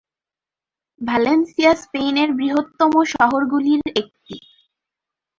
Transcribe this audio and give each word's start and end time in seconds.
Valencia 1.01 1.71
স্পেনের 1.75 2.29
বৃহত্তম 2.33 2.93
শহরগুলির 3.13 3.81
একটি। 3.95 4.35